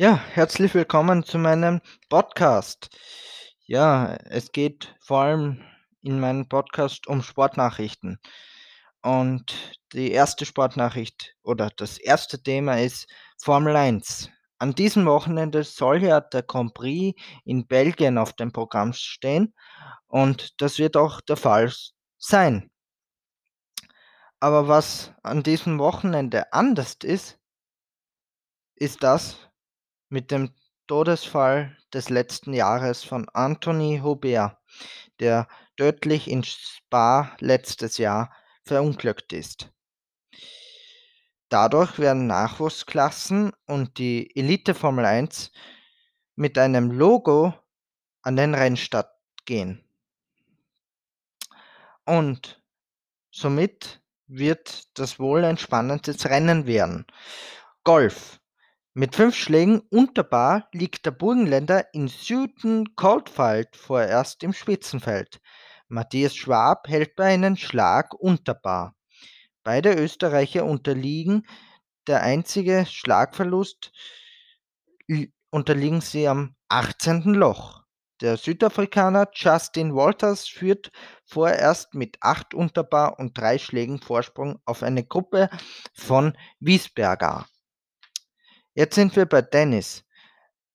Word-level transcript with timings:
Ja, 0.00 0.16
herzlich 0.32 0.72
willkommen 0.72 1.24
zu 1.24 1.36
meinem 1.36 1.82
Podcast. 2.08 2.88
Ja, 3.66 4.14
es 4.30 4.50
geht 4.50 4.96
vor 4.98 5.20
allem 5.20 5.62
in 6.00 6.18
meinem 6.18 6.48
Podcast 6.48 7.06
um 7.06 7.22
Sportnachrichten. 7.22 8.18
Und 9.02 9.78
die 9.92 10.10
erste 10.10 10.46
Sportnachricht 10.46 11.36
oder 11.42 11.68
das 11.76 11.98
erste 11.98 12.42
Thema 12.42 12.80
ist 12.80 13.12
Formel 13.36 13.76
1. 13.76 14.30
An 14.58 14.74
diesem 14.74 15.04
Wochenende 15.04 15.64
soll 15.64 16.02
ja 16.02 16.22
der 16.22 16.44
Grand 16.44 16.72
Prix 16.72 17.20
in 17.44 17.66
Belgien 17.66 18.16
auf 18.16 18.32
dem 18.32 18.52
Programm 18.52 18.94
stehen 18.94 19.52
und 20.06 20.62
das 20.62 20.78
wird 20.78 20.96
auch 20.96 21.20
der 21.20 21.36
Fall 21.36 21.70
sein. 22.16 22.70
Aber 24.40 24.66
was 24.66 25.12
an 25.22 25.42
diesem 25.42 25.78
Wochenende 25.78 26.50
anders 26.54 26.96
ist, 27.02 27.38
ist 28.76 29.02
das 29.02 29.49
mit 30.10 30.30
dem 30.30 30.52
Todesfall 30.86 31.76
des 31.94 32.10
letzten 32.10 32.52
Jahres 32.52 33.04
von 33.04 33.28
Anthony 33.30 34.00
Hubert, 34.02 34.58
der 35.20 35.48
tödlich 35.76 36.28
in 36.28 36.44
Spa 36.44 37.36
letztes 37.38 37.96
Jahr 37.96 38.32
verunglückt 38.64 39.32
ist. 39.32 39.72
Dadurch 41.48 41.98
werden 41.98 42.26
Nachwuchsklassen 42.26 43.52
und 43.66 43.98
die 43.98 44.36
Elite 44.36 44.74
Formel 44.74 45.04
1 45.04 45.50
mit 46.36 46.58
einem 46.58 46.90
Logo 46.90 47.54
an 48.22 48.36
den 48.36 48.54
Rennstart 48.54 49.10
gehen. 49.46 49.84
Und 52.04 52.60
somit 53.30 54.00
wird 54.26 54.98
das 54.98 55.18
wohl 55.18 55.44
ein 55.44 55.58
spannendes 55.58 56.24
Rennen 56.26 56.66
werden. 56.66 57.06
Golf. 57.84 58.39
Mit 58.92 59.14
fünf 59.14 59.36
Schlägen 59.36 59.82
unter 59.90 60.24
Bar 60.24 60.68
liegt 60.72 61.06
der 61.06 61.12
Burgenländer 61.12 61.94
in 61.94 62.08
Süden-Coldfield 62.08 63.76
vorerst 63.76 64.42
im 64.42 64.52
Spitzenfeld. 64.52 65.40
Matthias 65.86 66.34
Schwab 66.34 66.88
hält 66.88 67.14
bei 67.14 67.32
einem 67.32 67.56
Schlag 67.56 68.14
unter 68.14 68.54
Bar. 68.54 68.96
Beide 69.62 69.94
Österreicher 69.94 70.64
unterliegen 70.64 71.46
der 72.08 72.22
einzige 72.22 72.84
Schlagverlust 72.84 73.92
unterliegen 75.50 76.00
sie 76.00 76.26
am 76.26 76.56
18. 76.68 77.34
Loch. 77.34 77.84
Der 78.20 78.36
Südafrikaner 78.36 79.28
Justin 79.32 79.94
Walters 79.94 80.48
führt 80.48 80.90
vorerst 81.24 81.94
mit 81.94 82.16
acht 82.20 82.54
Unterbar 82.54 83.20
und 83.20 83.38
drei 83.38 83.58
Schlägen 83.58 84.00
Vorsprung 84.00 84.58
auf 84.64 84.82
eine 84.82 85.04
Gruppe 85.04 85.48
von 85.94 86.36
Wiesberger. 86.58 87.46
Jetzt 88.74 88.94
sind 88.94 89.16
wir 89.16 89.26
bei 89.26 89.42
Dennis. 89.42 90.04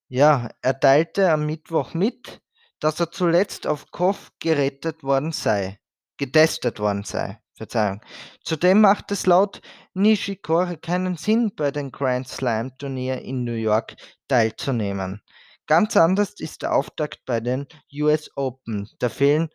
Ja, 0.08 0.50
er 0.62 0.78
teilte 0.78 1.30
am 1.32 1.46
Mittwoch 1.46 1.94
mit, 1.94 2.40
dass 2.78 3.00
er 3.00 3.10
zuletzt 3.10 3.66
auf 3.66 3.90
Kopf 3.90 4.30
gerettet 4.38 5.02
worden 5.02 5.32
sei, 5.32 5.80
getestet 6.16 6.78
worden 6.78 7.04
sei. 7.04 7.40
Verzeihung. 7.56 8.02
Zudem 8.44 8.82
macht 8.82 9.10
es 9.10 9.24
laut 9.24 9.62
Nishikori 9.94 10.76
keinen 10.76 11.16
Sinn, 11.16 11.52
bei 11.56 11.70
den 11.70 11.90
Grand 11.90 12.28
Slam 12.28 12.76
Turnier 12.76 13.22
in 13.22 13.44
New 13.44 13.54
York 13.54 13.96
teilzunehmen. 14.28 15.22
Ganz 15.66 15.96
anders 15.96 16.34
ist 16.38 16.62
der 16.62 16.74
Auftakt 16.74 17.24
bei 17.24 17.40
den 17.40 17.66
US 17.94 18.30
Open. 18.36 18.88
Da 18.98 19.08
fehlen 19.08 19.48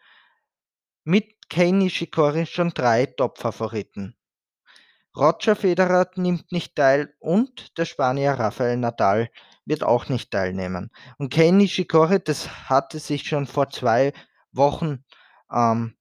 mit 1.03 1.47
Kei 1.49 1.69
Nishikori 1.71 2.47
schon 2.47 2.71
drei 2.71 3.05
Top-Favoriten. 3.05 4.15
Roger 5.15 5.55
Federer 5.55 6.09
nimmt 6.15 6.51
nicht 6.51 6.75
teil 6.75 7.13
und 7.19 7.77
der 7.77 7.85
Spanier 7.85 8.33
Rafael 8.33 8.77
Nadal 8.77 9.29
wird 9.65 9.83
auch 9.83 10.09
nicht 10.09 10.31
teilnehmen. 10.31 10.89
Und 11.17 11.33
Kei 11.33 11.51
Nishikori, 11.51 12.19
das 12.23 12.69
hatte 12.69 12.99
sich 12.99 13.27
schon 13.27 13.45
vor 13.45 13.69
zwei 13.69 14.13
Wochen 14.51 15.03
ähm, 15.51 15.95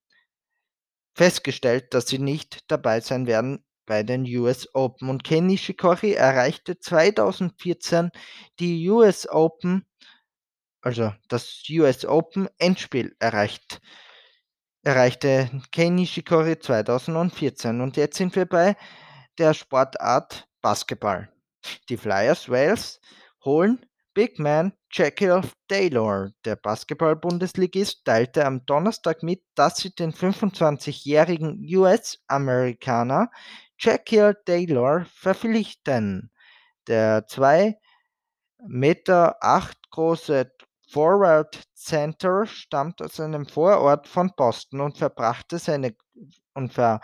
festgestellt, 1.15 1.93
dass 1.93 2.09
sie 2.09 2.19
nicht 2.19 2.71
dabei 2.71 3.01
sein 3.01 3.27
werden 3.27 3.65
bei 3.91 4.03
den 4.05 4.25
US 4.37 4.73
Open. 4.75 5.09
Und 5.09 5.25
Ken 5.25 5.47
Nishikori 5.47 6.13
erreichte 6.13 6.79
2014 6.79 8.11
die 8.61 8.89
US 8.89 9.29
Open, 9.29 9.85
also 10.81 11.13
das 11.29 11.65
US 11.69 12.05
Open 12.05 12.49
Endspiel 12.59 13.17
erreicht. 13.19 13.81
Erreichte 14.83 15.51
Ken 15.73 15.97
Nishikori 15.97 16.59
2014. 16.59 17.83
Und 17.83 17.99
jetzt 17.99 18.17
sind 18.17 18.35
wir 18.35 18.47
bei 18.47 18.77
der 19.37 19.53
Sportart 19.53 20.49
Basketball. 20.63 21.31
Die 21.91 21.99
Flyers 21.99 22.49
Wales 22.49 22.99
holen 23.45 23.85
Big 24.15 24.39
Man 24.39 24.73
Jekyll 24.91 25.43
Taylor, 25.69 26.31
der 26.47 26.57
Basketball-Bundesligist, 26.57 28.07
teilte 28.07 28.47
am 28.47 28.65
Donnerstag 28.65 29.23
mit, 29.23 29.43
dass 29.55 29.77
sie 29.77 29.95
den 29.95 30.15
25-jährigen 30.15 31.63
US-Amerikaner 31.77 33.31
Jekyll 33.79 34.35
Taylor 34.47 35.05
verpflichten. 35.15 36.33
Der 36.87 37.27
2,8 37.29 37.77
Meter 38.67 39.37
große 39.91 40.51
Forward 40.91 41.63
Center 41.75 42.47
stammt 42.47 43.01
aus 43.01 43.21
einem 43.21 43.47
Vorort 43.47 44.09
von 44.09 44.33
Boston 44.37 44.81
und 44.81 44.99
verbrachte 44.99 45.59
seine 45.59 45.95
und 46.55 46.73
ver 46.73 47.01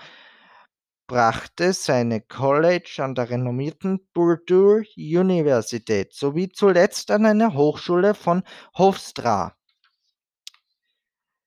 brachte 1.07 1.73
seine 1.73 2.21
College 2.21 2.97
an 2.99 3.15
der 3.15 3.31
renommierten 3.31 4.01
Purdue 4.13 4.83
Universität 4.97 6.13
sowie 6.13 6.49
zuletzt 6.49 7.13
an 7.13 7.27
einer 7.27 7.55
Hochschule 7.55 8.15
von 8.15 8.43
Hofstra. 8.77 9.57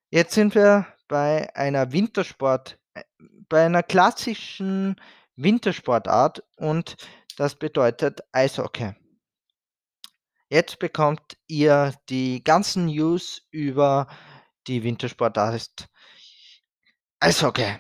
Jetzt 0.10 0.34
sind 0.34 0.56
wir 0.56 0.88
bei 1.10 1.54
einer 1.56 1.92
Wintersport, 1.92 2.80
bei 3.50 3.66
einer 3.66 3.84
klassischen 3.84 4.96
Wintersportart 5.36 6.42
und 6.56 6.96
das 7.36 7.56
bedeutet 7.56 8.22
Eishockey. 8.32 8.94
Jetzt 10.52 10.80
bekommt 10.80 11.38
ihr 11.48 11.94
die 12.10 12.44
ganzen 12.44 12.88
News 12.88 13.44
über 13.52 14.08
die 14.66 14.84
Wintersportart 14.84 15.88
Eishockey. 17.20 17.76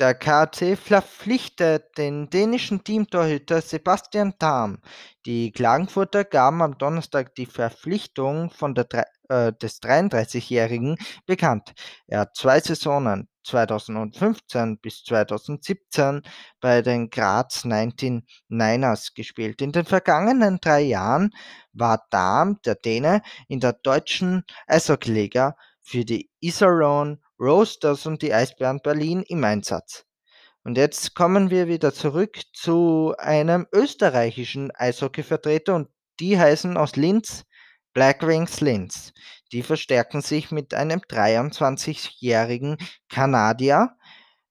Der 0.00 0.14
KC 0.14 0.76
verpflichtet 0.76 1.96
den 1.96 2.30
dänischen 2.30 2.82
Teamtorhüter 2.82 3.60
Sebastian 3.60 4.34
Tham. 4.40 4.82
Die 5.24 5.52
Klagenfurter 5.52 6.24
gaben 6.24 6.62
am 6.62 6.78
Donnerstag 6.78 7.36
die 7.36 7.46
Verpflichtung 7.46 8.50
von 8.50 8.74
der, 8.74 8.86
äh, 9.28 9.52
des 9.52 9.80
33-Jährigen 9.80 10.96
bekannt. 11.26 11.74
Er 12.08 12.20
hat 12.20 12.36
zwei 12.36 12.58
Saisonen 12.58 13.28
2015 13.48 14.78
bis 14.78 15.02
2017 15.04 16.22
bei 16.60 16.82
den 16.82 17.10
Graz 17.10 17.64
19 17.64 18.26
Niners 18.48 19.14
gespielt. 19.14 19.60
In 19.62 19.72
den 19.72 19.84
vergangenen 19.84 20.58
drei 20.60 20.82
Jahren 20.82 21.30
war 21.72 22.06
Dahm, 22.10 22.60
der 22.64 22.76
Däne, 22.76 23.22
in 23.48 23.60
der 23.60 23.72
deutschen 23.72 24.44
Eishockeyliga 24.66 25.56
für 25.82 26.04
die 26.04 26.30
Iserlohn 26.40 27.22
Roasters 27.40 28.06
und 28.06 28.22
die 28.22 28.34
Eisbären 28.34 28.80
Berlin 28.82 29.22
im 29.22 29.42
Einsatz. 29.44 30.04
Und 30.64 30.76
jetzt 30.76 31.14
kommen 31.14 31.50
wir 31.50 31.66
wieder 31.66 31.94
zurück 31.94 32.40
zu 32.52 33.14
einem 33.18 33.66
österreichischen 33.72 34.70
Eishockeyvertreter 34.74 35.74
und 35.74 35.88
die 36.20 36.38
heißen 36.38 36.76
aus 36.76 36.96
Linz 36.96 37.44
Black 37.92 38.26
Wings 38.26 38.60
Linz. 38.60 39.12
Die 39.52 39.62
verstärken 39.62 40.20
sich 40.20 40.50
mit 40.50 40.74
einem 40.74 41.00
23-jährigen 41.00 42.76
Kanadier, 43.08 43.96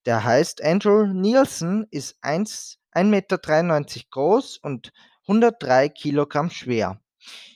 der 0.05 0.23
heißt 0.23 0.63
Andrew 0.63 1.05
Nielsen, 1.05 1.85
ist 1.91 2.23
1,93 2.23 3.03
Meter 3.03 3.37
groß 4.09 4.57
und 4.57 4.93
103 5.27 5.89
Kilogramm 5.89 6.49
schwer. 6.49 7.01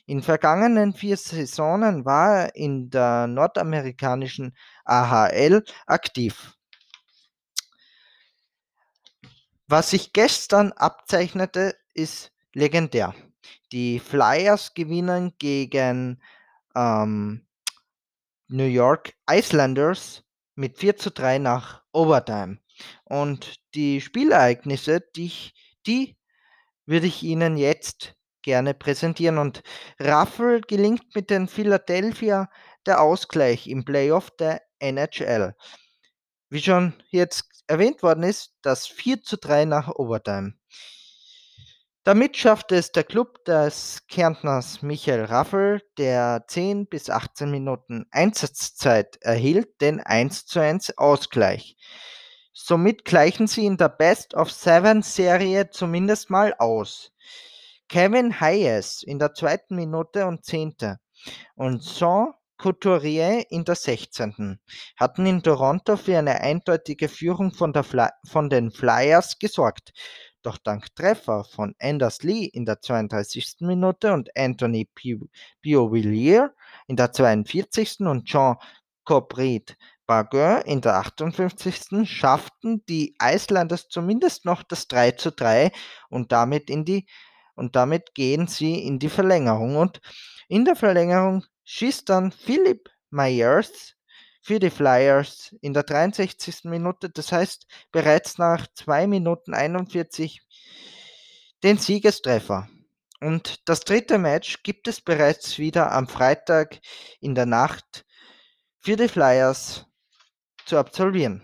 In 0.06 0.22
vergangenen 0.22 0.92
vier 0.92 1.16
Saisonen 1.16 2.04
war 2.04 2.36
er 2.36 2.56
in 2.56 2.90
der 2.90 3.26
nordamerikanischen 3.26 4.56
AHL 4.84 5.64
aktiv. 5.86 6.52
Was 9.66 9.90
sich 9.90 10.12
gestern 10.12 10.72
abzeichnete, 10.72 11.74
ist 11.94 12.32
legendär. 12.52 13.14
Die 13.72 13.98
Flyers 13.98 14.74
gewinnen 14.74 15.32
gegen 15.38 16.22
ähm, 16.74 17.46
New 18.48 18.66
York 18.66 19.14
Islanders 19.30 20.24
mit 20.54 20.78
4 20.78 20.96
zu 20.96 21.10
3 21.10 21.38
nach 21.38 21.82
Overtime. 21.92 22.58
Und 23.04 23.56
die 23.74 24.00
Spielereignisse, 24.00 25.00
die, 25.16 25.32
die 25.86 26.16
würde 26.86 27.06
ich 27.06 27.22
Ihnen 27.22 27.56
jetzt 27.56 28.14
gerne 28.42 28.74
präsentieren. 28.74 29.38
Und 29.38 29.62
Raffel 29.98 30.60
gelingt 30.60 31.14
mit 31.14 31.30
den 31.30 31.48
Philadelphia 31.48 32.50
der 32.86 33.00
Ausgleich 33.00 33.68
im 33.68 33.84
Playoff 33.84 34.30
der 34.32 34.62
NHL. 34.80 35.54
Wie 36.50 36.60
schon 36.60 36.92
jetzt 37.10 37.64
erwähnt 37.66 38.02
worden 38.02 38.24
ist, 38.24 38.54
das 38.62 38.86
4 38.86 39.22
zu 39.22 39.36
3 39.38 39.64
nach 39.64 39.88
Overtime. 39.88 40.54
Damit 42.04 42.36
schaffte 42.36 42.74
es 42.74 42.90
der 42.90 43.04
Klub 43.04 43.44
des 43.44 44.02
Kärntners 44.08 44.82
Michael 44.82 45.24
Raffel, 45.24 45.82
der 45.98 46.44
10 46.48 46.88
bis 46.88 47.08
18 47.08 47.48
Minuten 47.48 48.06
Einsatzzeit 48.10 49.18
erhielt, 49.20 49.80
den 49.80 50.00
1:1 50.00 50.96
Ausgleich. 50.96 51.76
Somit 52.52 53.04
gleichen 53.04 53.46
sie 53.46 53.66
in 53.66 53.76
der 53.76 53.88
Best-of-Seven-Serie 53.88 55.70
zumindest 55.70 56.28
mal 56.28 56.54
aus. 56.58 57.12
Kevin 57.88 58.40
Hayes 58.40 59.04
in 59.04 59.20
der 59.20 59.34
zweiten 59.34 59.76
Minute 59.76 60.26
und 60.26 60.44
10. 60.44 60.74
und 61.54 61.82
Jean 61.82 62.32
Couturier 62.58 63.44
in 63.50 63.64
der 63.64 63.76
16. 63.76 64.58
hatten 64.96 65.26
in 65.26 65.42
Toronto 65.42 65.96
für 65.96 66.18
eine 66.18 66.40
eindeutige 66.40 67.08
Führung 67.08 67.52
von, 67.52 67.72
von 68.26 68.50
den 68.50 68.72
Flyers 68.72 69.38
gesorgt. 69.38 69.92
Doch 70.42 70.58
dank 70.58 70.94
Treffer 70.96 71.44
von 71.44 71.74
Anders 71.80 72.22
Lee 72.22 72.44
in 72.44 72.64
der 72.64 72.80
32. 72.80 73.56
Minute 73.60 74.12
und 74.12 74.36
Anthony 74.36 74.88
Biovillier 75.60 76.54
in 76.86 76.96
der 76.96 77.12
42. 77.12 78.00
und 78.00 78.26
Jean 78.26 78.56
Cobrit 79.04 79.76
Barguin 80.06 80.62
in 80.66 80.80
der 80.80 80.96
58. 80.96 82.08
schafften 82.08 82.84
die 82.86 83.14
Islanders 83.22 83.88
zumindest 83.88 84.44
noch 84.44 84.62
das 84.62 84.88
3 84.88 85.12
zu 85.12 85.30
3 85.30 85.70
und 86.08 86.32
damit 86.32 86.70
in 86.70 86.84
die 86.84 87.06
und 87.54 87.76
damit 87.76 88.14
gehen 88.14 88.46
sie 88.46 88.84
in 88.84 88.98
die 88.98 89.08
Verlängerung. 89.08 89.76
Und 89.76 90.00
in 90.48 90.64
der 90.64 90.76
Verlängerung 90.76 91.44
schießt 91.64 92.08
dann 92.08 92.32
Philipp 92.32 92.90
Myers 93.10 93.94
für 94.42 94.58
die 94.58 94.70
Flyers 94.70 95.54
in 95.60 95.72
der 95.72 95.84
63. 95.84 96.64
Minute, 96.64 97.08
das 97.08 97.32
heißt 97.32 97.66
bereits 97.92 98.38
nach 98.38 98.66
2 98.74 99.06
Minuten 99.06 99.54
41 99.54 100.42
den 101.62 101.78
Siegestreffer. 101.78 102.68
Und 103.20 103.68
das 103.68 103.80
dritte 103.80 104.18
Match 104.18 104.64
gibt 104.64 104.88
es 104.88 105.00
bereits 105.00 105.58
wieder 105.58 105.92
am 105.92 106.08
Freitag 106.08 106.80
in 107.20 107.36
der 107.36 107.46
Nacht 107.46 108.04
für 108.80 108.96
die 108.96 109.06
Flyers 109.06 109.86
zu 110.66 110.76
absolvieren. 110.76 111.40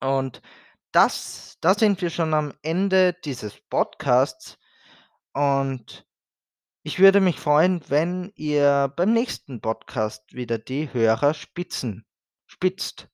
Und 0.00 0.40
das, 0.92 1.56
da 1.60 1.74
sind 1.74 2.00
wir 2.00 2.10
schon 2.10 2.34
am 2.34 2.54
Ende 2.62 3.16
dieses 3.24 3.54
Podcasts. 3.68 4.58
Und 5.32 6.06
ich 6.86 6.98
würde 6.98 7.20
mich 7.22 7.40
freuen, 7.40 7.80
wenn 7.88 8.30
ihr 8.36 8.92
beim 8.94 9.14
nächsten 9.14 9.62
Podcast 9.62 10.34
wieder 10.34 10.58
die 10.58 10.92
Hörer 10.92 11.32
spitzen, 11.32 12.04
spitzt. 12.46 13.08